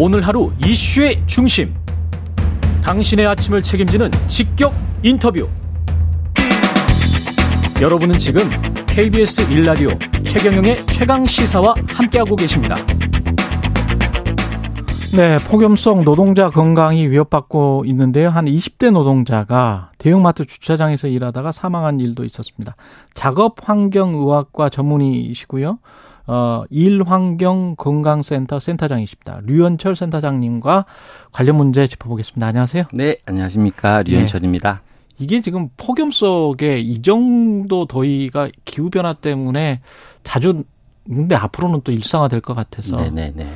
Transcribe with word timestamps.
오늘 0.00 0.24
하루 0.24 0.52
이슈의 0.64 1.24
중심. 1.26 1.74
당신의 2.84 3.26
아침을 3.26 3.64
책임지는 3.64 4.12
직격 4.28 4.72
인터뷰. 5.02 5.48
여러분은 7.82 8.16
지금 8.16 8.42
KBS 8.86 9.50
일라디오 9.50 9.88
최경영의 10.22 10.86
최강 10.86 11.26
시사와 11.26 11.74
함께하고 11.88 12.36
계십니다. 12.36 12.76
네, 15.16 15.36
폭염성 15.50 16.04
노동자 16.04 16.48
건강이 16.48 17.08
위협받고 17.08 17.82
있는데요. 17.86 18.28
한 18.28 18.44
20대 18.44 18.92
노동자가 18.92 19.90
대형마트 19.98 20.44
주차장에서 20.44 21.08
일하다가 21.08 21.50
사망한 21.50 21.98
일도 21.98 22.24
있었습니다. 22.24 22.76
작업 23.14 23.68
환경 23.68 24.14
의학과 24.14 24.68
전문의시고요. 24.68 25.80
어, 26.28 26.64
일환경 26.68 27.74
건강센터 27.76 28.60
센터장이십니다. 28.60 29.40
류현철 29.44 29.96
센터장님과 29.96 30.84
관련 31.32 31.56
문제 31.56 31.86
짚어보겠습니다. 31.86 32.46
안녕하세요. 32.46 32.84
네, 32.92 33.16
안녕하십니까. 33.24 34.02
류현철입니다. 34.02 34.82
네. 34.84 34.88
이게 35.18 35.40
지금 35.40 35.70
폭염 35.78 36.12
속에 36.12 36.78
이 36.80 37.00
정도 37.00 37.86
더위가 37.86 38.50
기후 38.66 38.90
변화 38.90 39.14
때문에 39.14 39.80
자주, 40.22 40.64
근데 41.06 41.34
앞으로는 41.34 41.80
또 41.82 41.92
일상화될 41.92 42.42
것 42.42 42.54
같아서. 42.54 42.94
네네네. 42.94 43.32
네, 43.34 43.44
네. 43.44 43.52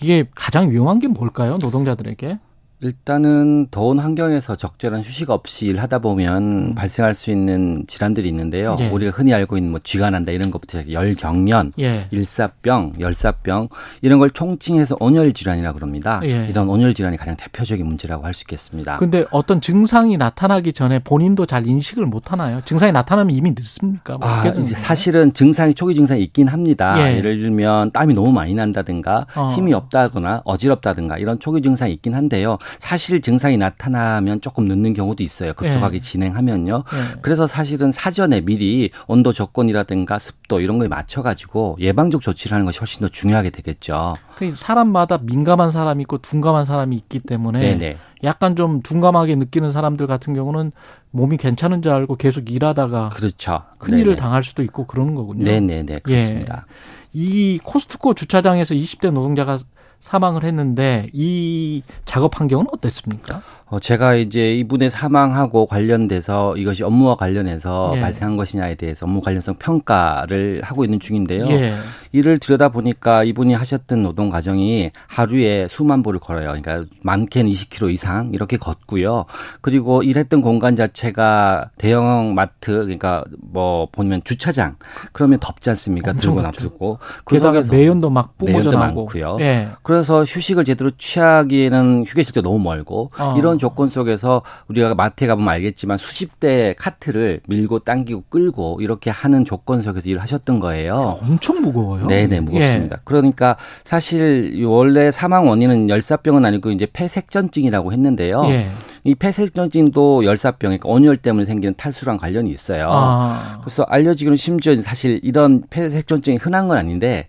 이게 0.00 0.24
가장 0.34 0.70
위험한 0.70 1.00
게 1.00 1.08
뭘까요? 1.08 1.58
노동자들에게? 1.58 2.38
일단은 2.84 3.68
더운 3.70 3.98
환경에서 3.98 4.56
적절한 4.56 5.00
휴식 5.00 5.30
없이 5.30 5.64
일하다 5.66 6.00
보면 6.00 6.42
음. 6.42 6.74
발생할 6.74 7.14
수 7.14 7.30
있는 7.30 7.84
질환들이 7.86 8.28
있는데요. 8.28 8.76
예. 8.78 8.88
우리가 8.90 9.10
흔히 9.16 9.32
알고 9.32 9.56
있는 9.56 9.70
뭐 9.70 9.80
쥐가 9.82 10.10
난다 10.10 10.32
이런 10.32 10.50
것부터 10.50 10.82
열경련, 10.90 11.72
예. 11.80 12.06
일사병, 12.10 12.94
열사병 13.00 13.70
이런 14.02 14.18
걸 14.18 14.28
총칭해서 14.28 14.98
온열 15.00 15.32
질환이라 15.32 15.72
고 15.72 15.76
그럽니다. 15.76 16.20
예. 16.24 16.46
이런 16.46 16.68
온열 16.68 16.92
질환이 16.92 17.16
가장 17.16 17.36
대표적인 17.36 17.86
문제라고 17.86 18.26
할 18.26 18.34
수 18.34 18.42
있겠습니다. 18.42 18.96
근데 18.96 19.24
어떤 19.30 19.60
증상이 19.60 20.16
나타나기 20.16 20.72
전에 20.72 20.98
본인도 20.98 21.46
잘 21.46 21.66
인식을 21.66 22.04
못 22.04 22.32
하나요? 22.32 22.60
증상이 22.64 22.90
나타나면 22.90 23.34
이미 23.34 23.52
늦습니까? 23.52 24.18
뭐 24.18 24.28
아, 24.28 24.42
사실은 24.76 25.32
증상이 25.32 25.72
초기 25.74 25.94
증상이 25.94 26.20
있긴 26.20 26.48
합니다. 26.48 26.96
예. 26.98 27.20
를 27.20 27.38
들면 27.38 27.92
땀이 27.92 28.12
너무 28.12 28.32
많이 28.32 28.54
난다든가 28.54 29.26
어. 29.36 29.52
힘이 29.54 29.72
없다거나 29.72 30.42
어지럽다든가 30.44 31.18
이런 31.18 31.38
초기 31.38 31.62
증상이 31.62 31.92
있긴 31.92 32.14
한데요. 32.14 32.58
사실 32.78 33.20
증상이 33.20 33.56
나타나면 33.56 34.40
조금 34.40 34.66
늦는 34.66 34.94
경우도 34.94 35.22
있어요. 35.22 35.52
급속하게 35.54 35.98
네. 35.98 36.04
진행하면요. 36.04 36.76
네. 36.76 37.20
그래서 37.22 37.46
사실은 37.46 37.92
사전에 37.92 38.40
미리 38.40 38.90
온도 39.06 39.32
조건이라든가 39.32 40.18
습도 40.18 40.60
이런 40.60 40.78
거에 40.78 40.88
맞춰가지고 40.88 41.76
예방적 41.80 42.20
조치를 42.20 42.54
하는 42.54 42.66
것이 42.66 42.78
훨씬 42.78 43.00
더 43.00 43.08
중요하게 43.08 43.50
되겠죠. 43.50 44.14
사람마다 44.52 45.18
민감한 45.18 45.70
사람이 45.70 46.02
있고 46.02 46.18
둔감한 46.18 46.64
사람이 46.64 46.96
있기 46.96 47.20
때문에 47.20 47.60
네네. 47.60 47.98
약간 48.24 48.56
좀 48.56 48.82
둔감하게 48.82 49.36
느끼는 49.36 49.70
사람들 49.70 50.06
같은 50.06 50.34
경우는 50.34 50.72
몸이 51.10 51.36
괜찮은 51.36 51.82
줄 51.82 51.92
알고 51.92 52.16
계속 52.16 52.50
일하다가 52.50 53.10
그렇죠. 53.10 53.62
큰일을 53.78 54.16
당할 54.16 54.42
수도 54.42 54.62
있고 54.62 54.86
그러는 54.86 55.14
거군요. 55.14 55.44
네네네 55.44 56.00
그렇습니다. 56.00 56.66
예. 56.68 56.94
이 57.12 57.60
코스트코 57.62 58.14
주차장에서 58.14 58.74
20대 58.74 59.12
노동자가 59.12 59.58
사망을 60.04 60.44
했는데 60.44 61.08
이 61.14 61.82
작업 62.04 62.38
환경은 62.38 62.66
어땠습니까? 62.70 63.42
어, 63.64 63.80
제가 63.80 64.16
이제 64.16 64.54
이분의 64.56 64.90
사망하고 64.90 65.64
관련돼서 65.64 66.58
이것이 66.58 66.84
업무와 66.84 67.16
관련해서 67.16 67.94
예. 67.96 68.00
발생한 68.02 68.36
것이냐에 68.36 68.74
대해서 68.74 69.06
업무 69.06 69.22
관련성 69.22 69.54
평가를 69.54 70.60
하고 70.62 70.84
있는 70.84 71.00
중인데요. 71.00 71.46
예. 71.48 71.74
이를 72.14 72.38
들여다 72.38 72.68
보니까 72.68 73.24
이분이 73.24 73.54
하셨던 73.54 74.04
노동 74.04 74.28
과정이 74.28 74.92
하루에 75.08 75.66
수만 75.68 76.04
보를 76.04 76.20
걸어요. 76.20 76.46
그러니까 76.46 76.84
많게는 77.02 77.50
20km 77.50 77.92
이상 77.92 78.30
이렇게 78.32 78.56
걷고요. 78.56 79.24
그리고 79.60 80.04
일했던 80.04 80.40
공간 80.40 80.76
자체가 80.76 81.70
대형 81.76 82.34
마트 82.36 82.84
그러니까 82.84 83.24
뭐 83.40 83.88
보면 83.90 84.22
주차장 84.22 84.76
그러면 85.10 85.40
덥지 85.40 85.70
않습니까? 85.70 86.12
들고 86.12 86.40
놔두고 86.40 86.98
그 87.24 87.40
속에서 87.40 87.72
매연도 87.72 88.10
막 88.10 88.38
뿜어져 88.38 88.70
매연도 88.70 88.78
많고요. 88.78 89.38
예. 89.40 89.70
그래서 89.82 90.22
휴식을 90.22 90.64
제대로 90.64 90.92
취하기에는 90.92 92.04
휴게실도 92.06 92.42
너무 92.42 92.60
멀고 92.60 93.10
어. 93.18 93.34
이런 93.36 93.58
조건 93.58 93.88
속에서 93.88 94.42
우리가 94.68 94.94
마트에 94.94 95.26
가보면 95.26 95.48
알겠지만 95.48 95.98
수십 95.98 96.38
대의 96.38 96.76
카트를 96.76 97.40
밀고 97.48 97.80
당기고 97.80 98.26
끌고 98.28 98.78
이렇게 98.82 99.10
하는 99.10 99.44
조건 99.44 99.82
속에서 99.82 100.08
일을 100.08 100.22
하셨던 100.22 100.60
거예요. 100.60 101.18
엄청 101.20 101.60
무거워요. 101.60 102.03
네네 102.08 102.40
무겁습니다. 102.40 102.96
예. 102.98 103.00
그러니까 103.04 103.56
사실 103.84 104.64
원래 104.64 105.10
사망 105.10 105.48
원인은 105.48 105.88
열사병은 105.90 106.44
아니고 106.44 106.70
이제 106.70 106.86
폐색전증이라고 106.92 107.92
했는데요. 107.92 108.44
예. 108.46 108.68
이 109.04 109.14
폐색전증도 109.14 110.24
열사병, 110.24 110.70
그러니까 110.70 110.88
온열 110.88 111.18
때문에 111.18 111.44
생기는 111.44 111.74
탈수랑 111.76 112.16
관련이 112.16 112.50
있어요. 112.50 112.88
아. 112.90 113.58
그래서 113.60 113.82
알려지기로는 113.82 114.36
심지어 114.36 114.74
사실 114.76 115.20
이런 115.22 115.62
폐색전증이 115.68 116.38
흔한 116.38 116.68
건 116.68 116.78
아닌데 116.78 117.28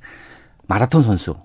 마라톤 0.68 1.04
선수, 1.04 1.36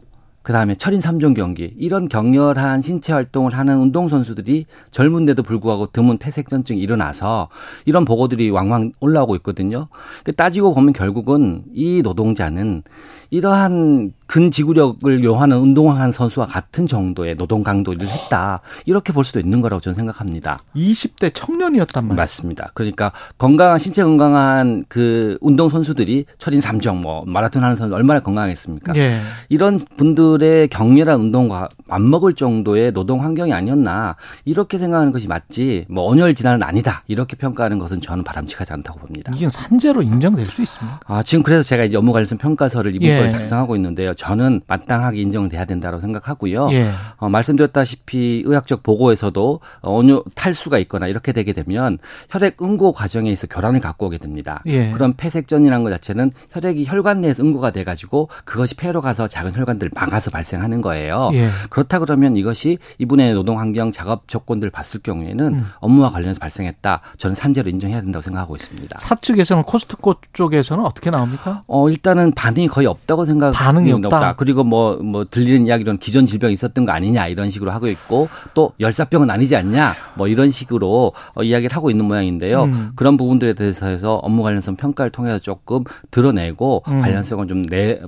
그다음에 0.51 0.75
철인 0.75 0.99
3종 0.99 1.37
경기 1.37 1.73
이런 1.79 2.09
격렬한 2.09 2.83
신체 2.83 3.13
활동을 3.13 3.57
하는 3.57 3.79
운동 3.79 4.09
선수들이 4.09 4.67
젊은데도 4.91 5.45
불구하고 5.45 5.87
드문 5.87 6.19
폐색전증이 6.19 6.81
일어나서 6.81 7.49
이런 7.85 8.05
보고들이 8.05 8.51
왕왕 8.51 8.91
올라오고 8.99 9.37
있거든요. 9.37 9.87
그 10.25 10.35
따지고 10.35 10.75
보면 10.75 10.93
결국은 10.93 11.63
이 11.73 12.03
노동자는 12.03 12.83
이러한 13.31 14.13
근지구력을 14.31 15.25
요하는 15.25 15.59
운동한 15.59 16.13
선수와 16.13 16.47
같은 16.47 16.87
정도의 16.87 17.35
노동 17.35 17.65
강도를 17.65 18.07
했다. 18.07 18.61
이렇게 18.87 19.13
볼 19.13 19.25
수도 19.25 19.41
있는 19.41 19.61
거라고 19.61 19.81
저는 19.81 19.97
생각합니다. 19.97 20.61
20대 20.77 21.35
청년이었단 21.35 22.05
말이에요. 22.05 22.17
맞습니다. 22.17 22.71
그러니까 22.75 23.11
건강한 23.39 23.81
신체 23.81 24.05
건강한 24.05 24.85
그 24.89 25.37
운동 25.41 25.69
선수들이 25.69 26.27
철인 26.39 26.61
3종 26.61 27.01
뭐 27.01 27.25
마라톤 27.27 27.65
하는 27.65 27.75
선수 27.75 27.93
얼마나 27.93 28.21
건강했습니까? 28.21 28.93
예. 28.95 29.19
이런 29.49 29.81
분들의 29.97 30.69
격렬한 30.69 31.21
운동과 31.21 31.69
맞먹을 31.89 32.35
정도의 32.35 32.93
노동 32.93 33.25
환경이 33.25 33.53
아니었나 33.53 34.15
이렇게 34.45 34.79
생각하는 34.79 35.11
것이 35.11 35.27
맞지 35.27 35.87
뭐 35.89 36.05
온열 36.05 36.37
질환은 36.37 36.63
아니다 36.63 37.03
이렇게 37.09 37.37
평가하는 37.37 37.81
것은 37.81 38.01
저는 38.01 38.23
바람직하지 38.23 38.75
않다고 38.75 39.01
봅니다. 39.01 39.33
이게 39.35 39.49
산재로 39.49 40.03
인정될 40.03 40.47
수 40.47 40.63
있습니까? 40.63 41.01
아 41.07 41.25
지금 41.25 41.43
그래서 41.43 41.65
제가 41.65 41.83
이제 41.83 41.97
업무 41.97 42.13
관련 42.13 42.29
평가서를 42.39 42.95
이번 42.95 43.09
예. 43.09 43.19
걸 43.19 43.31
작성하고 43.31 43.75
있는데요. 43.75 44.15
저는 44.21 44.61
마땅하게 44.67 45.19
인정돼야 45.19 45.65
된다고 45.65 45.99
생각하고요. 45.99 46.69
예. 46.73 46.91
어, 47.17 47.31
말씀드렸다시피 47.31 48.43
의학적 48.45 48.83
보고에서도 48.83 49.61
온유 49.81 50.25
탈수가 50.35 50.79
있거나 50.81 51.07
이렇게 51.07 51.33
되게 51.33 51.55
되면 51.55 51.97
혈액 52.29 52.61
응고 52.61 52.93
과정에 52.93 53.31
있어 53.31 53.47
교란을 53.47 53.81
갖고 53.81 54.07
오게 54.07 54.19
됩니다. 54.19 54.63
예. 54.67 54.91
그런 54.91 55.15
폐색전이라는 55.15 55.83
것 55.85 55.91
자체는 55.91 56.33
혈액이 56.51 56.85
혈관 56.85 57.23
내에서 57.23 57.43
응고가 57.43 57.71
돼가지고 57.71 58.29
그것이 58.45 58.75
폐로 58.75 59.01
가서 59.01 59.27
작은 59.27 59.57
혈관들을 59.57 59.93
막아서 59.95 60.31
발생하는 60.31 60.83
거예요. 60.83 61.31
예. 61.33 61.49
그렇다 61.71 61.99
그러면 61.99 62.37
이것이 62.37 62.77
이분의 62.99 63.33
노동 63.33 63.59
환경 63.59 63.91
작업 63.91 64.29
조건들 64.29 64.69
봤을 64.69 65.01
경우에는 65.01 65.47
음. 65.47 65.67
업무와 65.79 66.11
관련해서 66.11 66.41
발생했다. 66.41 67.01
저는 67.17 67.35
산재로 67.35 67.71
인정해야 67.71 68.03
된다고 68.03 68.23
생각하고 68.23 68.55
있습니다. 68.57 68.99
사측에서는 68.99 69.63
코스트코 69.63 70.17
쪽에서는 70.35 70.85
어떻게 70.85 71.09
나옵니까? 71.09 71.63
어 71.67 71.89
일단은 71.89 72.33
반응이 72.33 72.69
거의 72.69 72.87
없다고 72.87 73.25
생각. 73.25 73.53
반응이 73.53 73.93
없다. 73.93 74.10
없다. 74.17 74.37
그리고 74.37 74.65
뭐뭐 74.65 74.97
뭐 75.03 75.25
들리는 75.25 75.67
이야기로는 75.67 75.99
기존 75.99 76.27
질병이 76.27 76.55
있었던 76.55 76.85
거 76.85 76.93
아니냐 76.93 77.29
이런 77.29 77.51
식으로 77.51 77.71
하고 77.71 77.89
있고 77.89 78.29
또 78.55 78.73
열사병은 78.81 79.31
아니지 79.31 79.57
않냐 79.57 79.95
뭐 80.15 80.29
이런 80.29 80.51
식으로 80.51 81.13
어, 81.35 81.43
이야기를 81.43 81.75
하고 81.77 81.91
있는 81.91 82.05
모양인데요. 82.05 82.65
음. 82.65 82.93
그런 82.97 83.17
부분들에 83.17 83.55
대해서 83.55 83.87
해서 83.87 84.17
업무 84.17 84.43
관련성 84.43 84.77
평가를 84.77 85.11
통해서 85.11 85.39
조금 85.39 85.85
드러내고 86.11 86.83
음. 86.89 87.01
관련성을 87.01 87.47
좀내 87.47 88.01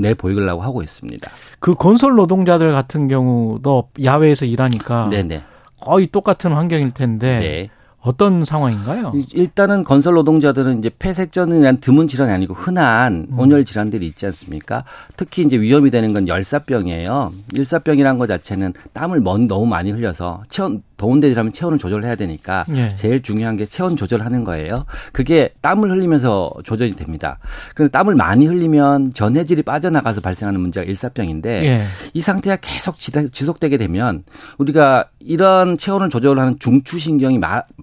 내 0.00 0.14
보이려고 0.14 0.62
하고 0.62 0.82
있습니다. 0.82 1.30
그 1.58 1.74
건설 1.74 2.14
노동자들 2.14 2.72
같은 2.72 3.08
경우도 3.08 3.90
야외에서 4.02 4.44
일하니까 4.44 5.08
네네. 5.10 5.42
거의 5.80 6.06
똑같은 6.06 6.52
환경일 6.52 6.92
텐데 6.92 7.38
네. 7.38 7.70
어떤 8.04 8.44
상황인가요? 8.44 9.14
일단은 9.32 9.82
건설 9.82 10.14
노동자들은 10.14 10.78
이제 10.78 10.90
폐색전이란 10.98 11.78
드문 11.78 12.06
질환이 12.06 12.32
아니고 12.32 12.52
흔한 12.52 13.28
음. 13.30 13.38
온열 13.38 13.64
질환들이 13.64 14.06
있지 14.06 14.26
않습니까? 14.26 14.84
특히 15.16 15.42
이제 15.42 15.58
위험이 15.58 15.90
되는 15.90 16.12
건 16.12 16.28
열사병이에요. 16.28 17.32
열사병이란 17.56 18.18
것 18.18 18.26
자체는 18.26 18.74
땀을 18.92 19.20
너무 19.48 19.64
많이 19.64 19.90
흘려서 19.90 20.42
체온 20.48 20.82
더운 20.96 21.20
데라면 21.20 21.52
체온을 21.52 21.78
조절해야 21.78 22.14
되니까 22.16 22.64
예. 22.70 22.94
제일 22.94 23.22
중요한 23.22 23.56
게 23.56 23.66
체온 23.66 23.96
조절하는 23.96 24.44
거예요. 24.44 24.86
그게 25.12 25.50
땀을 25.60 25.90
흘리면서 25.90 26.52
조절이 26.64 26.96
됩니다. 26.96 27.38
그런데 27.74 27.92
땀을 27.92 28.14
많이 28.14 28.46
흘리면 28.46 29.12
전해질이 29.12 29.62
빠져나가서 29.62 30.20
발생하는 30.20 30.60
문제가 30.60 30.84
일사병인데 30.84 31.64
예. 31.64 31.84
이 32.12 32.20
상태가 32.20 32.56
계속 32.56 32.98
지속되게 32.98 33.76
되면 33.78 34.24
우리가 34.58 35.06
이런 35.20 35.76
체온을 35.76 36.10
조절하는 36.10 36.58
중추신경이 36.58 37.40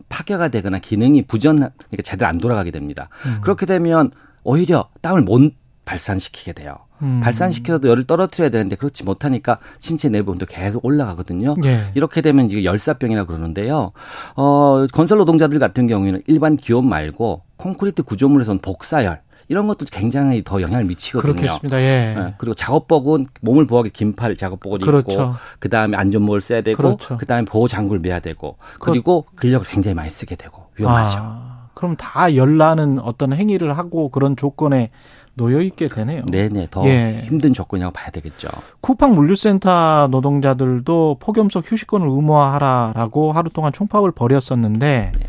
파괴가 0.10 0.50
되거나 0.50 0.80
기능이 0.80 1.24
부전 1.24 1.58
그러니까 1.58 2.02
제대로 2.04 2.28
안 2.28 2.38
돌아가게 2.38 2.72
됩니다. 2.72 3.10
음. 3.26 3.40
그렇게 3.42 3.66
되면 3.66 4.12
오히려 4.44 4.90
땀을 5.02 5.22
못 5.22 5.54
발산시키게 5.92 6.54
돼요. 6.54 6.78
음. 7.02 7.20
발산시켜도 7.22 7.90
열을 7.90 8.06
떨어뜨려야 8.06 8.50
되는데 8.50 8.78
그렇지 8.78 9.04
못하니까 9.04 9.58
신체 9.80 10.08
내부 10.08 10.32
온도 10.32 10.46
계속 10.46 10.86
올라가거든요. 10.86 11.56
예. 11.66 11.92
이렇게 11.96 12.22
되면 12.22 12.50
이게 12.50 12.64
열사병이라고 12.64 13.28
그러는데요. 13.28 13.92
어, 14.36 14.86
건설 14.94 15.18
노동자들 15.18 15.60
같은 15.60 15.88
경우에는 15.88 16.22
일반 16.28 16.56
기온 16.56 16.88
말고 16.88 17.42
콘크리트 17.58 18.04
구조물에서는 18.04 18.60
복사열 18.60 19.22
이런 19.50 19.68
것도 19.68 19.86
굉장히 19.92 20.44
더 20.46 20.62
영향을 20.62 20.86
미치거든요. 20.86 21.34
그렇겠습니다. 21.34 21.82
예. 21.82 22.16
네. 22.16 22.34
그리고 22.38 22.54
작업복은 22.54 23.26
몸을 23.42 23.66
보호하기 23.66 23.90
긴팔 23.90 24.38
작업복을 24.38 24.80
그렇죠. 24.80 25.12
입고 25.12 25.34
그다음에 25.60 25.98
안전모를 25.98 26.40
써야 26.40 26.62
되고 26.62 26.78
그렇죠. 26.78 27.18
그다음에 27.18 27.44
보호 27.44 27.68
장구를 27.68 28.00
매야 28.00 28.20
되고 28.20 28.58
그리고 28.80 29.26
근력을 29.36 29.68
굉장히 29.68 29.96
많이 29.96 30.10
쓰게 30.10 30.36
되고 30.36 30.68
위험하죠. 30.78 31.18
아, 31.20 31.68
그럼 31.74 31.96
다 31.98 32.36
열나는 32.36 33.00
어떤 33.00 33.34
행위를 33.34 33.78
하고 33.78 34.10
그런 34.10 34.36
조건에 34.36 34.92
놓여 35.34 35.62
있게 35.62 35.88
되네요. 35.88 36.26
네네 36.26 36.68
더 36.72 36.86
예. 36.88 37.22
힘든 37.24 37.54
조건이라고 37.54 37.94
봐야 37.94 38.10
되겠죠. 38.10 38.50
쿠팡 38.82 39.16
물류센터 39.16 40.10
노동자들도 40.12 41.18
폭염속 41.20 41.72
휴식권을 41.72 42.08
의무화하라라고 42.08 43.32
하루 43.32 43.50
동안 43.50 43.72
총파업을 43.72 44.12
벌였었는데 44.12 45.12
네. 45.18 45.26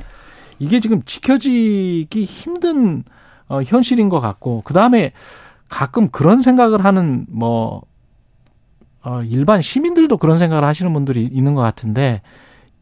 이게 0.58 0.80
지금 0.80 1.02
지켜지기 1.04 2.24
힘든 2.24 3.04
어, 3.48 3.62
현실인 3.62 4.08
것 4.08 4.20
같고 4.20 4.62
그 4.64 4.74
다음에 4.74 5.12
가끔 5.68 6.08
그런 6.08 6.42
생각을 6.42 6.84
하는 6.84 7.26
뭐 7.28 7.82
어, 9.02 9.22
일반 9.22 9.62
시민들도 9.62 10.16
그런 10.16 10.38
생각을 10.38 10.64
하시는 10.64 10.92
분들이 10.92 11.24
있는 11.24 11.54
것 11.54 11.62
같은데 11.62 12.22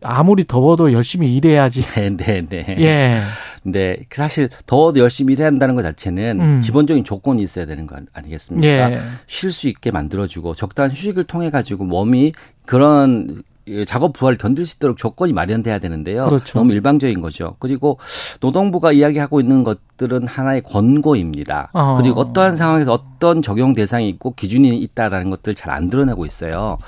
아무리 0.02 0.44
더워도 0.44 0.92
열심히 0.92 1.34
일해야지. 1.34 1.82
네, 1.94 2.10
네, 2.16 2.46
네. 2.46 2.76
예. 2.80 3.20
근데 3.62 3.98
사실 4.10 4.48
더워도 4.66 5.00
열심히 5.00 5.34
일해야 5.34 5.48
한다는 5.48 5.74
것 5.74 5.82
자체는 5.82 6.40
음. 6.40 6.60
기본적인 6.62 7.04
조건이 7.04 7.42
있어야 7.42 7.66
되는 7.66 7.86
거 7.86 7.96
아니겠습니까? 8.12 8.92
예. 8.92 9.00
쉴수 9.26 9.68
있게 9.68 9.90
만들어주고 9.90 10.54
적당한 10.54 10.90
휴식을 10.90 11.24
통해 11.24 11.50
가지고 11.50 11.84
몸이 11.84 12.32
그런 12.64 13.42
작업 13.86 14.14
부하를 14.14 14.38
견딜 14.38 14.66
수 14.66 14.76
있도록 14.76 14.96
조건이 14.96 15.32
마련돼야 15.32 15.78
되는데요. 15.78 16.24
그렇죠. 16.26 16.58
너무 16.58 16.72
일방적인 16.72 17.20
거죠. 17.20 17.54
그리고 17.58 17.98
노동부가 18.40 18.92
이야기하고 18.92 19.40
있는 19.40 19.62
것 19.62 19.78
들은 20.00 20.26
하나의 20.26 20.62
권고입니다. 20.62 21.68
어. 21.74 21.98
그리고 22.00 22.20
어떠한 22.22 22.56
상황에서 22.56 22.92
어떤 22.94 23.42
적용 23.42 23.74
대상이 23.74 24.08
있고 24.08 24.32
기준이 24.34 24.78
있다라는 24.78 25.28
것들 25.28 25.54
잘 25.54 25.70
안 25.70 25.88
드러내고 25.90 26.26
있어요. 26.26 26.78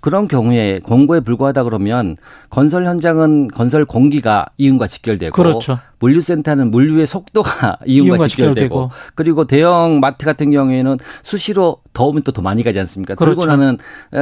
그런 0.00 0.26
경우에 0.26 0.78
권고에 0.82 1.20
불과하다 1.20 1.64
그러면 1.64 2.16
건설 2.48 2.86
현장은 2.86 3.48
건설 3.48 3.84
공기가 3.84 4.46
이윤과 4.56 4.86
직결되고 4.86 5.34
그렇죠. 5.34 5.78
물류센터는 5.98 6.70
물류의 6.70 7.06
속도가 7.06 7.80
이윤과, 7.84 8.06
이윤과 8.14 8.28
직결되고, 8.28 8.54
직결되고, 8.54 8.90
그리고 9.14 9.44
대형 9.44 10.00
마트 10.00 10.24
같은 10.24 10.50
경우에는 10.50 10.96
수시로 11.22 11.78
더우면 11.92 12.22
또 12.22 12.30
더 12.32 12.40
많이 12.40 12.62
가지 12.62 12.78
않습니까? 12.80 13.14
그렇죠. 13.16 13.40
들고 13.40 13.46
나는 13.50 13.76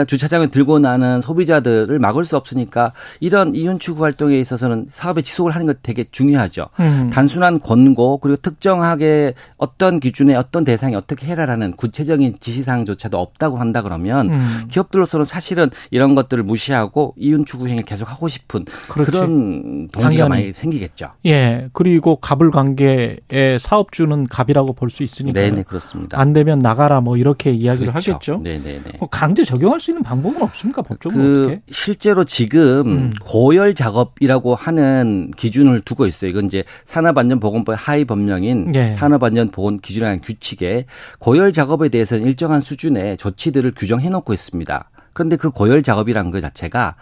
주차장에 0.09 0.49
들고 0.49 0.79
나는 0.81 1.21
소비자들을 1.21 1.97
막을 2.00 2.25
수 2.25 2.37
없으니까 2.37 2.93
이런 3.21 3.55
이윤 3.55 3.79
추구 3.79 4.03
활동에 4.03 4.37
있어서는 4.39 4.87
사업의 4.93 5.23
지속을 5.23 5.55
하는 5.55 5.67
것 5.67 5.83
되게 5.83 6.05
중요하죠. 6.11 6.67
음. 6.81 7.11
단순한 7.12 7.61
권고 7.61 8.19
그리고 8.19 8.38
특정하게 8.43 9.35
어떤 9.56 10.00
기준에 10.00 10.35
어떤 10.35 10.64
대상이 10.64 10.94
어떻게 10.94 11.26
해라라는 11.26 11.73
구체적인 11.73 12.37
지시사항조차도 12.40 13.19
없다고 13.19 13.58
한다 13.58 13.82
그러면 13.82 14.32
음. 14.32 14.64
기업들로서는 14.70 15.25
사실은 15.25 15.70
이런 15.90 16.14
것들을 16.14 16.43
무시하고 16.43 17.14
이윤 17.17 17.44
추구 17.44 17.67
행위를 17.69 17.85
계속 17.85 18.11
하고 18.11 18.29
싶은 18.29 18.64
그렇지. 18.88 19.11
그런 19.11 19.88
동기가 19.88 20.02
당연히. 20.02 20.29
많이 20.29 20.52
생기겠죠. 20.52 21.12
예. 21.26 21.69
그리고 21.73 22.17
갑을 22.17 22.50
관계의 22.50 23.19
사업주는 23.61 24.26
갑이라고 24.26 24.73
볼 24.75 24.88
수 24.90 25.02
있으니까. 25.02 25.38
네, 25.38 25.50
네, 25.50 25.62
그렇습니다. 25.62 26.19
안 26.19 26.32
되면 26.32 26.61
나가라 26.61 27.02
뭐 27.02 27.17
이렇게 27.19 27.50
이야기를 27.50 27.93
그렇죠. 27.93 28.12
하겠죠. 28.12 28.40
네, 28.43 28.58
네, 28.58 28.81
네. 28.82 28.93
강제 29.11 29.44
적용할 29.44 29.81
수 29.81 29.90
있는 29.90 30.02
방법은 30.02 30.40
없습니까? 30.43 30.81
법적으로 30.81 31.23
그 31.23 31.44
어떻게? 31.44 31.61
실제로 31.70 32.25
지금 32.25 32.87
음. 32.87 33.11
고열 33.20 33.75
작업이라고 33.75 34.55
하는 34.55 35.31
기준을 35.37 35.82
두고 35.82 36.06
있어요. 36.06 36.31
이건 36.31 36.46
이제 36.46 36.64
산업안전보건법 36.87 37.76
하위 37.79 38.05
법 38.05 38.19
령인 38.29 38.75
예. 38.75 38.93
산업안전보건 38.95 39.81
기준이라는 39.81 40.21
규칙에 40.21 40.85
고열 41.19 41.53
작업에 41.53 41.89
대해서는 41.89 42.25
일정한 42.25 42.61
수준의 42.61 43.17
조치들을 43.17 43.73
규정해 43.77 44.09
놓고 44.09 44.33
있습니다. 44.33 44.91
그런데 45.13 45.37
그 45.37 45.51
고열 45.51 45.83
작업이라는 45.83 46.31
것 46.31 46.41
자체가 46.41 46.95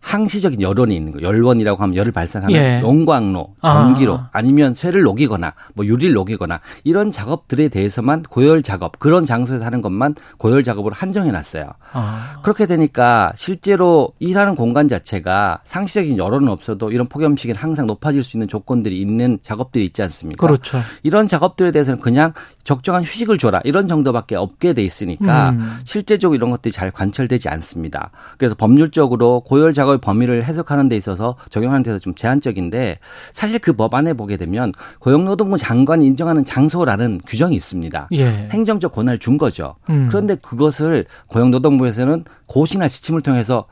항시적인 0.00 0.60
열원이 0.60 0.94
있는 0.94 1.12
거. 1.12 1.20
열원이라고 1.20 1.82
하면 1.82 1.96
열을 1.96 2.12
발산하는 2.12 2.54
예. 2.54 2.80
용광로, 2.80 3.54
전기로 3.62 4.14
아. 4.14 4.30
아니면 4.32 4.74
쇠를 4.74 5.02
녹이거나 5.02 5.54
뭐 5.74 5.84
유리를 5.84 6.14
녹이거나 6.14 6.60
이런 6.84 7.10
작업들에 7.10 7.68
대해서만 7.68 8.22
고열 8.22 8.62
작업 8.62 8.98
그런 8.98 9.26
장소에서 9.26 9.64
하는 9.64 9.82
것만 9.82 10.14
고열 10.38 10.62
작업으로 10.62 10.94
한정해 10.94 11.30
놨어요. 11.30 11.68
아. 11.92 12.40
그렇게 12.42 12.66
되니까 12.66 13.32
실제로 13.36 14.12
일하는 14.18 14.54
공간 14.54 14.88
자체가 14.88 15.60
상시적인 15.64 16.16
열원은 16.16 16.48
없어도 16.48 16.92
이런 16.92 17.06
폭염식은 17.06 17.56
항상 17.56 17.86
높아질 17.86 18.22
수 18.22 18.36
있는 18.36 18.48
조건들이 18.48 19.00
있는 19.00 19.38
작업들이 19.42 19.84
있지 19.84 20.02
않습니까? 20.02 20.46
그렇죠. 20.46 20.78
이런 21.02 21.26
작업들에 21.26 21.72
대해서는 21.72 21.98
그냥 22.00 22.32
적정한 22.64 23.02
휴식을 23.02 23.38
줘라 23.38 23.62
이런 23.64 23.88
정도밖에 23.88 24.36
없게 24.36 24.74
돼 24.74 24.84
있으니까 24.84 25.50
음. 25.50 25.78
실제적으로 25.84 26.36
이런 26.36 26.50
것들이 26.50 26.70
잘 26.70 26.90
관철되지 26.90 27.48
않습니다. 27.48 28.10
그래서 28.36 28.54
법률적으로 28.54 29.40
고열 29.40 29.72
작업 29.72 29.87
의 29.92 29.98
범위를 29.98 30.44
해석하는 30.44 30.88
데 30.88 30.96
있어서 30.96 31.36
적용하는 31.50 31.82
데서 31.82 31.98
좀 31.98 32.14
제한적인데 32.14 32.98
사실 33.32 33.58
그 33.58 33.72
법안에 33.72 34.12
보게 34.14 34.36
되면 34.36 34.72
고용노동부 34.98 35.58
장관이 35.58 36.06
인정하는 36.06 36.44
장소라는 36.44 37.20
규정이 37.26 37.56
있습니다. 37.56 38.08
예. 38.12 38.48
행정적 38.52 38.92
권한을 38.92 39.18
준 39.18 39.38
거죠. 39.38 39.76
음. 39.90 40.06
그런데 40.08 40.34
그것을 40.34 41.06
고용노동부에서는 41.28 42.24
고시나 42.46 42.88
지침을 42.88 43.22
통해서 43.22 43.66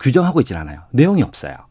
규정하고 0.00 0.40
있질 0.40 0.56
않아요. 0.56 0.80
내용이 0.90 1.22
없어요. 1.22 1.67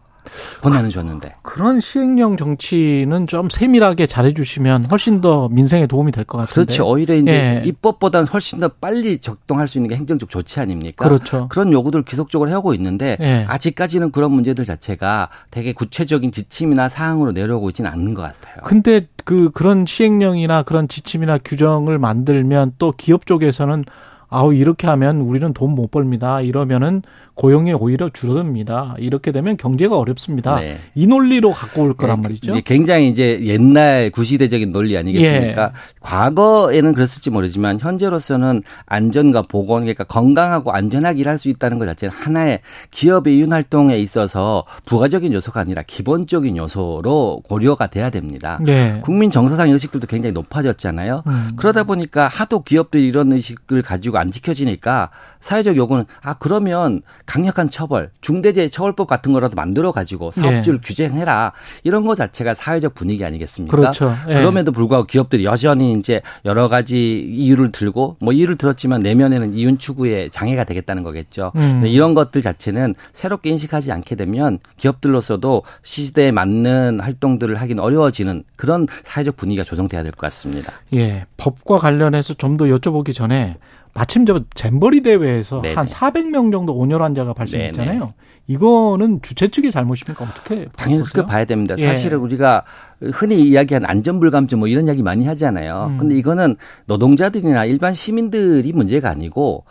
권한은 0.62 0.90
줬는데. 0.90 1.36
그런 1.42 1.80
시행령 1.80 2.38
정치는 2.38 3.28
좀 3.28 3.50
세밀하게 3.50 4.08
잘해주시면 4.08 4.86
훨씬 4.86 5.22
더 5.22 5.48
민생에 5.50 5.88
도움이 5.88 6.12
될 6.12 6.26
것 6.26 6.38
같은데. 6.40 6.54
그렇죠. 6.54 6.88
오히려 6.88 7.16
이제 7.16 7.32
예. 7.32 7.68
입법보다는 7.68 8.28
훨씬 8.28 8.60
더 8.60 8.68
빨리 8.68 9.18
적동할 9.20 9.68
수 9.68 9.78
있는 9.78 9.90
게 9.90 9.96
행정적 9.96 10.30
조치 10.30 10.60
아닙니까? 10.60 11.08
그렇죠. 11.08 11.48
그런 11.50 11.72
요구들을 11.72 12.06
지속적으로 12.06 12.50
해오고 12.50 12.74
있는데 12.76 13.18
예. 13.22 13.46
아직까지는 13.48 14.12
그런 14.12 14.32
문제들 14.32 14.66
자체가 14.66 15.30
되게 15.52 15.74
구체적인 15.74 16.32
지침이나 16.32 16.90
사항으로 16.90 17.32
내려오고 17.32 17.70
있지는 17.70 17.90
않는 17.92 18.14
것 18.14 18.22
같아요. 18.24 18.58
근데 18.64 19.08
그 19.24 19.52
그런 19.52 19.86
시행령이나 19.86 20.64
그런 20.64 20.88
지침이나 20.88 21.38
규정을 21.38 21.98
만들면 22.00 22.74
또 22.78 22.92
기업 22.92 23.26
쪽에서는 23.26 23.86
아우 24.30 24.54
이렇게 24.54 24.88
하면 24.88 25.22
우리는 25.22 25.54
돈 25.54 25.68
못 25.78 25.92
벌입니다. 25.92 26.42
이러면은 26.42 27.04
고용이 27.36 27.72
오히려 27.74 28.10
줄어듭니다. 28.10 28.96
이렇게 28.98 29.32
되면 29.32 29.58
경제가 29.58 29.96
어렵습니다. 29.96 30.60
네. 30.60 30.80
이 30.96 31.06
논리로 31.06 31.52
갖고 31.52 31.84
올 31.84 31.94
거란 31.94 32.18
네, 32.18 32.30
말이죠. 32.30 32.52
굉장히 32.66 33.10
이제 33.10 33.40
옛날 33.44 34.10
구시대적인 34.10 34.72
논리 34.72 34.98
아니겠습니까? 34.98 35.64
예. 35.66 35.72
과거에는 36.00 36.94
그랬을지 36.94 37.30
모르지만 37.30 37.80
현재로서는 37.80 38.64
안전과 38.88 39.44
보건 39.44 39.82
그러니까 39.82 40.04
건강하고 40.06 40.72
안전하게 40.72 41.20
일할 41.20 41.38
수 41.38 41.48
있다는 41.50 41.78
것 41.78 41.86
자체는 41.86 42.12
하나의 42.16 42.62
기업의 42.90 43.38
이윤 43.38 43.52
활동에 43.52 43.98
있어서 44.00 44.64
부가적인 44.86 45.32
요소가 45.32 45.60
아니라 45.60 45.84
기본적인 45.86 46.58
요소로 46.58 47.42
고려가 47.48 47.86
돼야 47.86 48.10
됩니다. 48.10 48.58
네. 48.64 49.00
국민 49.04 49.30
정서상 49.30 49.70
의식들도 49.70 50.08
굉장히 50.08 50.34
높아졌잖아요. 50.34 51.22
음. 51.28 51.50
그러다 51.56 51.84
보니까 51.84 52.28
하도 52.28 52.62
기업들이 52.62 53.06
이런 53.08 53.32
의식을 53.32 53.84
가지고 53.84 54.17
안 54.18 54.32
지켜지니까 54.32 55.10
사회적 55.40 55.78
요구는 55.78 56.06
아 56.22 56.34
그러면 56.34 57.02
강력한 57.26 57.70
처벌, 57.70 58.10
중대재해 58.22 58.70
처벌법 58.70 59.08
같은 59.08 59.34
거라도 59.34 59.56
만들어 59.56 59.92
가지고 59.92 60.32
사업주를 60.32 60.80
예. 60.80 60.88
규제해라 60.88 61.54
이런 61.84 62.06
것 62.06 62.16
자체가 62.16 62.54
사회적 62.54 62.96
분위기 62.96 63.24
아니겠습니까? 63.24 63.76
그렇죠. 63.76 64.14
예. 64.30 64.34
그럼에도 64.36 64.72
불구하고 64.72 65.06
기업들이 65.06 65.46
여전히 65.46 65.94
이제 65.94 66.22
여러 66.46 66.68
가지 66.68 67.20
이유를 67.20 67.72
들고 67.72 68.18
뭐 68.20 68.34
이유를 68.34 68.58
들었지만 68.58 69.02
내면에는 69.02 69.54
이윤 69.54 69.78
추구에 69.78 70.30
장애가 70.30 70.64
되겠다는 70.66 71.04
거겠죠. 71.04 71.52
음. 71.56 71.84
이런 71.86 72.14
것들 72.14 72.42
자체는 72.42 72.96
새롭게 73.14 73.50
인식하지 73.52 73.92
않게 73.92 74.16
되면 74.16 74.60
기업들로서도 74.78 75.64
시대에 75.84 76.32
맞는 76.32 77.00
활동들을 77.00 77.56
하긴 77.56 77.80
어려워지는 77.80 78.44
그런 78.56 78.88
사회적 79.04 79.38
분위기가 79.38 79.64
조성돼야 79.64 80.04
될 80.04 80.12
것 80.12 80.22
같습니다. 80.22 80.74
예, 80.94 81.26
법과 81.38 81.78
관련해서 81.78 82.34
좀 82.34 82.58
더 82.58 82.66
여쭤보기 82.66 83.14
전에 83.14 83.58
마침 83.98 84.28
저 84.28 84.44
잼버리 84.54 85.02
대회에서 85.02 85.62
네네. 85.62 85.74
한 85.74 85.88
400명 85.88 86.52
정도 86.52 86.74
온열 86.74 87.02
환자가 87.02 87.34
발생했잖아요. 87.34 88.00
네네. 88.00 88.14
이거는 88.46 89.24
주최 89.24 89.48
측의 89.48 89.72
잘못입니까? 89.72 90.24
어떻게 90.24 90.68
당연히 90.76 91.04
그렇게 91.04 91.28
봐야 91.28 91.46
됩니다. 91.46 91.74
예. 91.80 91.88
사실은 91.88 92.20
우리가 92.20 92.64
흔히 93.12 93.42
이야기하는 93.42 93.90
안전불감증 93.90 94.60
뭐 94.60 94.68
이런 94.68 94.86
이야기 94.86 95.02
많이 95.02 95.26
하잖아요. 95.26 95.88
음. 95.94 95.98
근데 95.98 96.16
이거는 96.16 96.58
노동자들이나 96.86 97.66
일반 97.66 97.96
시민들이 97.96 98.72
문제가 98.72 99.10
아니고 99.10 99.66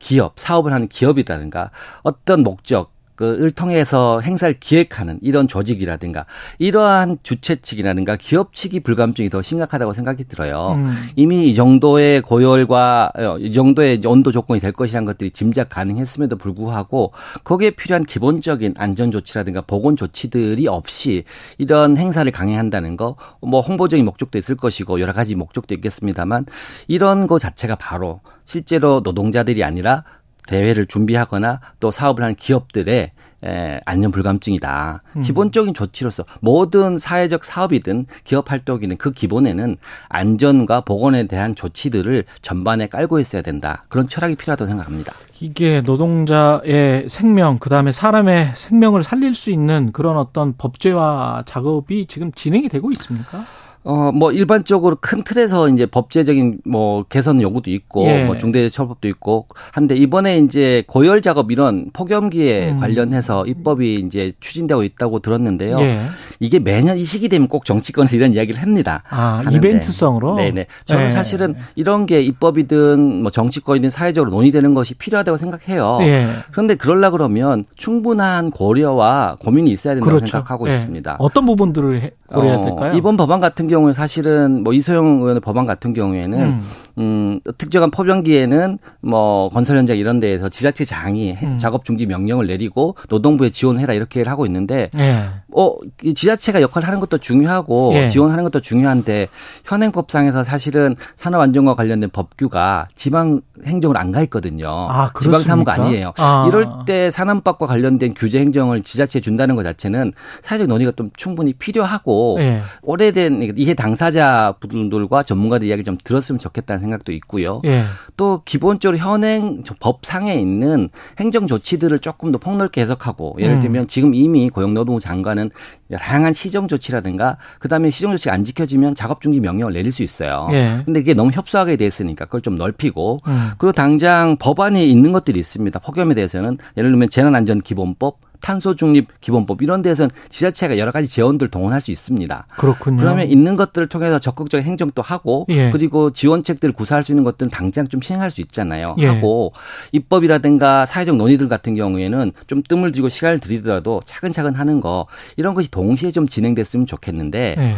기업, 0.00 0.40
사업을 0.40 0.72
하는 0.72 0.88
기업이라든가 0.88 1.70
어떤 2.02 2.42
목적 2.42 2.97
그을 3.18 3.50
통해서 3.50 4.20
행사를 4.20 4.54
기획하는 4.60 5.18
이런 5.22 5.48
조직이라든가 5.48 6.24
이러한 6.58 7.18
주최 7.22 7.56
측이라든가 7.56 8.16
기업 8.16 8.54
측이 8.54 8.80
불감증이 8.80 9.28
더 9.28 9.42
심각하다고 9.42 9.92
생각이 9.92 10.24
들어요. 10.24 10.74
음. 10.76 10.94
이미 11.16 11.48
이 11.48 11.54
정도의 11.54 12.22
고열과 12.22 13.12
어, 13.16 13.38
이 13.38 13.52
정도의 13.52 14.00
온도 14.06 14.30
조건이 14.30 14.60
될 14.60 14.72
것이라는 14.72 15.04
것들이 15.04 15.30
짐작 15.30 15.68
가능했음에도 15.68 16.36
불구하고 16.36 17.12
거기에 17.44 17.72
필요한 17.72 18.04
기본적인 18.04 18.74
안전 18.78 19.10
조치라든가 19.10 19.62
보건 19.62 19.96
조치들이 19.96 20.68
없이 20.68 21.24
이런 21.58 21.96
행사를 21.96 22.30
강행한다는 22.30 22.96
거 22.96 23.16
뭐 23.40 23.60
홍보적인 23.60 24.04
목적도 24.04 24.38
있을 24.38 24.56
것이고 24.56 25.00
여러 25.00 25.12
가지 25.12 25.34
목적도 25.34 25.74
있겠습니다만 25.74 26.46
이런 26.86 27.26
거 27.26 27.38
자체가 27.38 27.76
바로 27.76 28.20
실제로 28.44 29.00
노동자들이 29.00 29.64
아니라 29.64 30.04
대회를 30.48 30.86
준비하거나 30.86 31.60
또 31.78 31.90
사업을 31.90 32.24
하는 32.24 32.34
기업들의 32.34 33.12
에, 33.44 33.80
안전 33.84 34.10
불감증이다. 34.10 35.02
음. 35.16 35.20
기본적인 35.20 35.72
조치로서 35.74 36.24
모든 36.40 36.98
사회적 36.98 37.44
사업이든 37.44 38.06
기업 38.24 38.50
활동이든 38.50 38.96
그 38.96 39.12
기본에는 39.12 39.76
안전과 40.08 40.80
보건에 40.80 41.28
대한 41.28 41.54
조치들을 41.54 42.24
전반에 42.42 42.88
깔고 42.88 43.20
있어야 43.20 43.42
된다. 43.42 43.84
그런 43.88 44.08
철학이 44.08 44.34
필요하다고 44.34 44.68
생각합니다. 44.68 45.12
이게 45.40 45.82
노동자의 45.82 47.08
생명, 47.08 47.58
그 47.58 47.70
다음에 47.70 47.92
사람의 47.92 48.54
생명을 48.56 49.04
살릴 49.04 49.36
수 49.36 49.50
있는 49.50 49.92
그런 49.92 50.16
어떤 50.16 50.56
법제화 50.56 51.44
작업이 51.46 52.06
지금 52.08 52.32
진행이 52.32 52.68
되고 52.68 52.90
있습니까? 52.90 53.44
어, 53.84 54.12
뭐, 54.12 54.32
일반적으로 54.32 54.96
큰 55.00 55.22
틀에서 55.22 55.68
이제 55.68 55.86
법제적인 55.86 56.60
뭐, 56.64 57.04
개선 57.04 57.40
요구도 57.40 57.70
있고, 57.70 58.06
예. 58.06 58.24
뭐, 58.24 58.36
중대처벌법도 58.36 59.08
있고, 59.08 59.46
한데, 59.72 59.96
이번에 59.96 60.38
이제 60.38 60.82
고열 60.86 61.22
작업 61.22 61.50
이런 61.50 61.90
폭염기에 61.92 62.72
음. 62.72 62.78
관련해서 62.78 63.46
입법이 63.46 63.94
이제 63.94 64.32
추진되고 64.40 64.82
있다고 64.82 65.20
들었는데요. 65.20 65.80
예. 65.80 66.02
이게 66.40 66.58
매년 66.58 66.96
이 66.96 67.04
시기 67.04 67.28
되면 67.28 67.48
꼭 67.48 67.64
정치권에서 67.64 68.16
이런 68.16 68.32
이야기를 68.32 68.60
합니다. 68.60 69.02
아, 69.08 69.38
하는데. 69.38 69.56
이벤트성으로? 69.56 70.36
네네. 70.36 70.66
저는 70.84 71.06
예. 71.06 71.10
사실은 71.10 71.54
이런 71.74 72.06
게 72.06 72.20
입법이든 72.22 73.22
뭐 73.22 73.30
정치권이든 73.30 73.90
사회적으로 73.90 74.30
논의되는 74.30 74.74
것이 74.74 74.94
필요하다고 74.94 75.38
생각해요. 75.38 75.98
예. 76.02 76.26
그런데 76.52 76.74
그럴라 76.74 77.10
그러면 77.10 77.64
충분한 77.76 78.50
고려와 78.50 79.36
고민이 79.40 79.70
있어야 79.70 79.94
된다고 79.94 80.16
그렇죠. 80.16 80.26
생각하고 80.26 80.68
예. 80.68 80.74
있습니다. 80.74 81.16
어떤 81.18 81.46
부분들을 81.46 82.10
고려해야 82.28 82.56
어, 82.58 82.64
될까요? 82.64 82.92
이번 82.94 83.16
법안 83.16 83.40
같은 83.40 83.68
경우에 83.68 83.92
사실은 83.92 84.62
뭐 84.62 84.72
이소영 84.72 85.20
의원의 85.20 85.40
법안 85.40 85.66
같은 85.66 85.92
경우에는 85.92 86.40
음, 86.40 86.60
음 86.98 87.40
특정한 87.58 87.90
포병기에는 87.90 88.78
뭐 89.00 89.48
건설 89.50 89.76
현장 89.76 89.96
이런 89.96 90.20
데에서 90.20 90.48
지자체 90.48 90.84
장이 90.84 91.36
음. 91.42 91.58
작업 91.58 91.84
중지 91.84 92.06
명령을 92.06 92.46
내리고 92.48 92.96
노동부에 93.08 93.50
지원해라 93.50 93.94
이렇게 93.94 94.22
하고 94.22 94.46
있는데 94.46 94.90
예. 94.96 95.30
어 95.52 95.74
지자체가 96.14 96.60
역할을 96.60 96.88
하는 96.88 97.00
것도 97.00 97.18
중요하고 97.18 97.92
예. 97.94 98.08
지원하는 98.08 98.44
것도 98.44 98.60
중요한데 98.60 99.28
현행법상에서 99.64 100.42
사실은 100.42 100.96
산업 101.16 101.40
안전과 101.40 101.74
관련된 101.74 102.10
법규가 102.10 102.88
지방 102.96 103.40
행정으로 103.64 103.98
안가 103.98 104.22
있거든요. 104.22 104.68
아, 104.90 105.12
지방 105.20 105.42
사무가 105.42 105.74
아니에요. 105.74 106.12
아. 106.18 106.46
이럴 106.48 106.66
때 106.86 107.10
산업법과 107.10 107.66
관련된 107.66 108.14
규제 108.16 108.40
행정을 108.40 108.82
지자체에 108.82 109.20
준다는 109.20 109.54
것 109.56 109.62
자체는 109.62 110.12
사회적 110.42 110.66
논의가 110.66 110.92
좀 110.96 111.10
충분히 111.16 111.52
필요하고 111.52 112.38
예. 112.40 112.60
오래된 112.82 113.54
이해 113.56 113.74
당사자분들과 113.74 115.22
전문가들 115.22 115.68
이야기 115.68 115.84
좀 115.84 115.96
들었으면 116.02 116.38
좋겠다는 116.38 116.87
생각도 116.88 117.12
있고요. 117.12 117.60
예. 117.64 117.84
또 118.16 118.42
기본적으로 118.44 118.98
현행 118.98 119.62
법상에 119.80 120.34
있는 120.34 120.88
행정 121.18 121.46
조치들을 121.46 121.98
조금 122.00 122.32
더 122.32 122.38
폭넓게 122.38 122.80
해석하고 122.80 123.36
예를 123.38 123.56
음. 123.56 123.60
들면 123.60 123.82
음. 123.84 123.86
지금 123.86 124.14
이미 124.14 124.48
고용노동부 124.50 125.00
장관은 125.00 125.50
다양한 125.96 126.32
시정 126.32 126.68
조치라든가 126.68 127.36
그다음에 127.58 127.90
시정 127.90 128.12
조치가 128.12 128.34
안 128.34 128.44
지켜지면 128.44 128.94
작업 128.94 129.20
중지 129.20 129.40
명령을 129.40 129.72
내릴 129.72 129.92
수 129.92 130.02
있어요. 130.02 130.48
예. 130.52 130.82
근데 130.84 131.00
이게 131.00 131.14
너무 131.14 131.30
협소하게 131.30 131.76
돼 131.76 131.86
있으니까 131.86 132.24
그걸 132.24 132.40
좀 132.42 132.56
넓히고 132.56 133.18
음. 133.26 133.50
그리고 133.58 133.72
당장 133.72 134.36
법안이 134.38 134.90
있는 134.90 135.12
것들이 135.12 135.38
있습니다. 135.38 135.78
폭염에 135.78 136.14
대해서는 136.14 136.58
예를 136.76 136.90
들면 136.90 137.08
재난안전기본법 137.10 138.27
탄소 138.40 138.74
중립 138.74 139.08
기본법 139.20 139.62
이런 139.62 139.82
데서는 139.82 140.10
지자체가 140.28 140.78
여러 140.78 140.92
가지 140.92 141.08
재원들 141.08 141.48
동원할 141.48 141.80
수 141.80 141.90
있습니다. 141.90 142.46
그렇군요. 142.56 142.98
그러면 142.98 143.28
있는 143.28 143.56
것들을 143.56 143.88
통해서 143.88 144.18
적극적인 144.18 144.66
행정도 144.66 145.02
하고 145.02 145.46
예. 145.50 145.70
그리고 145.70 146.12
지원책들을 146.12 146.74
구사할 146.74 147.04
수 147.04 147.12
있는 147.12 147.24
것들은 147.24 147.50
당장 147.50 147.88
좀 147.88 148.00
시행할 148.00 148.30
수 148.30 148.40
있잖아요. 148.40 148.96
예. 148.98 149.06
하고 149.06 149.52
입법이라든가 149.92 150.86
사회적 150.86 151.16
논의들 151.16 151.48
같은 151.48 151.74
경우에는 151.74 152.32
좀 152.46 152.62
뜸을 152.62 152.92
들이고 152.92 153.08
시간을 153.08 153.40
들이더라도 153.40 154.00
차근차근 154.04 154.54
하는 154.54 154.80
거 154.80 155.06
이런 155.36 155.54
것이 155.54 155.70
동시에 155.70 156.10
좀 156.10 156.28
진행됐으면 156.28 156.86
좋겠는데 156.86 157.54
예. 157.58 157.74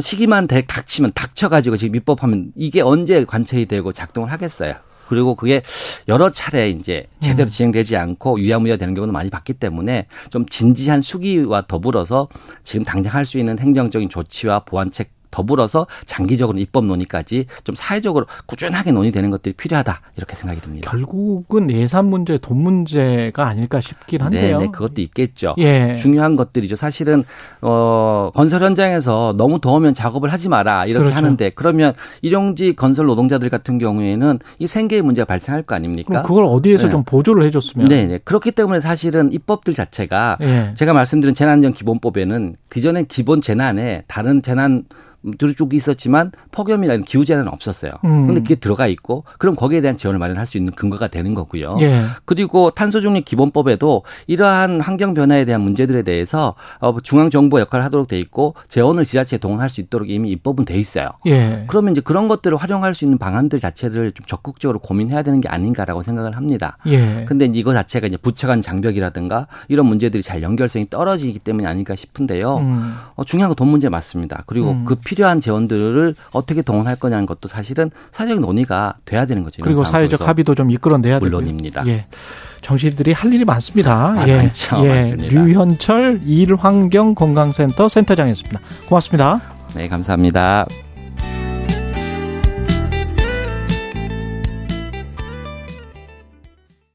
시기만 0.00 0.46
닥치면 0.46 1.12
닥쳐가지고 1.14 1.76
지금 1.76 1.96
입법하면 1.96 2.52
이게 2.54 2.80
언제 2.80 3.24
관철이 3.24 3.66
되고 3.66 3.92
작동을 3.92 4.30
하겠어요. 4.30 4.74
그리고 5.08 5.34
그게 5.34 5.62
여러 6.06 6.30
차례 6.30 6.68
이제 6.68 7.06
제대로 7.20 7.48
음. 7.48 7.50
진행되지 7.50 7.96
않고 7.96 8.38
유야무야 8.40 8.76
되는 8.76 8.94
경우는 8.94 9.12
많이 9.12 9.30
봤기 9.30 9.54
때문에 9.54 10.06
좀 10.30 10.46
진지한 10.46 11.00
수기와 11.00 11.62
더불어서 11.66 12.28
지금 12.62 12.84
당장 12.84 13.14
할 13.14 13.28
수 13.28 13.38
있는 13.38 13.58
행정적인 13.58 14.08
조치와 14.08 14.60
보완책 14.60 15.10
더불어서 15.30 15.86
장기적으로 16.06 16.58
입법 16.58 16.84
논의까지 16.86 17.46
좀 17.64 17.74
사회적으로 17.74 18.26
꾸준하게 18.46 18.92
논의되는 18.92 19.30
것들이 19.30 19.54
필요하다 19.54 20.00
이렇게 20.16 20.34
생각이 20.34 20.60
듭니다. 20.60 20.90
결국은 20.90 21.70
예산 21.70 22.06
문제, 22.06 22.38
돈 22.38 22.58
문제가 22.62 23.46
아닐까 23.46 23.80
싶긴 23.80 24.22
한데요. 24.22 24.58
네, 24.58 24.64
네 24.66 24.70
그것도 24.70 25.00
있겠죠. 25.02 25.54
예. 25.58 25.94
중요한 25.96 26.36
것들이죠. 26.36 26.76
사실은 26.76 27.24
어 27.60 28.30
건설 28.34 28.62
현장에서 28.62 29.34
너무 29.36 29.60
더우면 29.60 29.94
작업을 29.94 30.32
하지 30.32 30.48
마라 30.48 30.86
이렇게 30.86 31.04
그렇죠. 31.04 31.16
하는데 31.16 31.50
그러면 31.50 31.92
일용직 32.22 32.76
건설 32.76 33.06
노동자들 33.06 33.48
같은 33.50 33.78
경우에는 33.78 34.38
이 34.58 34.66
생계의 34.66 35.02
문제가 35.02 35.26
발생할 35.26 35.62
거 35.62 35.74
아닙니까? 35.74 36.22
그걸 36.22 36.44
어디에서 36.44 36.84
네. 36.84 36.90
좀 36.90 37.04
보조를 37.04 37.44
해줬으면. 37.44 37.88
네, 37.88 38.06
네. 38.06 38.18
그렇기 38.18 38.52
때문에 38.52 38.80
사실은 38.80 39.30
입법들 39.32 39.74
자체가 39.74 40.38
예. 40.40 40.74
제가 40.74 40.92
말씀드린 40.92 41.34
재난안전 41.34 41.72
기본법에는 41.72 42.56
그 42.68 42.80
전에 42.80 43.04
기본 43.04 43.40
재난에 43.40 44.04
다른 44.06 44.42
재난 44.42 44.84
쭉 45.38 45.74
있었지만 45.74 46.32
폭염이라는 46.52 47.04
기후 47.04 47.24
재난은 47.24 47.52
없었어요. 47.52 47.92
음. 48.04 48.26
근데 48.26 48.40
그게 48.40 48.54
들어가 48.54 48.86
있고 48.86 49.24
그럼 49.38 49.54
거기에 49.54 49.80
대한 49.80 49.96
지원을 49.96 50.18
마련할 50.18 50.46
수 50.46 50.56
있는 50.56 50.72
근거가 50.72 51.08
되는 51.08 51.34
거고요. 51.34 51.70
예. 51.80 52.04
그리고 52.24 52.70
탄소 52.70 53.00
중립 53.00 53.24
기본법에도 53.24 54.04
이러한 54.26 54.80
환경 54.80 55.12
변화에 55.12 55.44
대한 55.44 55.60
문제들에 55.60 56.02
대해서 56.02 56.54
어, 56.80 56.98
중앙 57.00 57.30
정부 57.30 57.60
역할을 57.60 57.84
하도록 57.86 58.06
돼 58.06 58.18
있고 58.18 58.54
재원을 58.68 59.04
지자체에 59.04 59.38
동원할 59.38 59.68
수 59.68 59.80
있도록 59.80 60.08
이미 60.10 60.30
입법은 60.30 60.64
돼 60.64 60.78
있어요. 60.78 61.08
예. 61.26 61.64
그러면 61.68 61.92
이제 61.92 62.00
그런 62.00 62.28
것들을 62.28 62.56
활용할 62.56 62.94
수 62.94 63.04
있는 63.04 63.18
방안들 63.18 63.60
자체를 63.60 64.12
좀 64.12 64.24
적극적으로 64.26 64.78
고민해야 64.78 65.22
되는 65.22 65.40
게 65.40 65.48
아닌가라고 65.48 66.02
생각을 66.02 66.36
합니다. 66.36 66.78
예. 66.86 67.24
근데 67.28 67.50
이거 67.52 67.74
자체가 67.74 68.06
이제 68.06 68.16
부처 68.16 68.46
간 68.46 68.62
장벽이라든가 68.62 69.46
이런 69.68 69.86
문제들이 69.86 70.22
잘 70.22 70.42
연결성이 70.42 70.88
떨어지기 70.88 71.40
때문이 71.40 71.66
아닐까 71.66 71.94
싶은데요. 71.94 72.56
음. 72.58 72.94
어, 73.14 73.24
중요한 73.24 73.48
건 73.50 73.58
돈 73.58 73.66
문제 73.70 73.88
맞습니다. 73.88 74.44
그리고 74.46 74.70
음. 74.70 74.84
그 74.84 74.94
필요한 75.08 75.40
재원들을 75.40 76.14
어떻게 76.32 76.60
동원할 76.60 76.96
거냐는 76.96 77.24
것도 77.24 77.48
사실은 77.48 77.90
사회적 78.12 78.40
논의가 78.40 78.96
돼야 79.06 79.24
되는 79.24 79.42
거죠. 79.42 79.62
그리고 79.62 79.82
사회적 79.82 80.28
합의도 80.28 80.54
좀 80.54 80.70
이끌어내야 80.70 81.18
물론입니다. 81.20 81.86
예. 81.86 82.04
정치인들이 82.60 83.12
할 83.12 83.32
일이 83.32 83.46
많습니다. 83.46 84.12
아, 84.18 84.28
예. 84.28 84.36
많죠. 84.36 84.84
예. 84.84 84.88
많습니다. 84.88 85.34
류현철 85.34 86.20
일환경 86.26 87.14
건강센터 87.14 87.88
센터장이었습니다. 87.88 88.60
고맙습니다. 88.86 89.40
네, 89.74 89.88
감사합니다. 89.88 90.66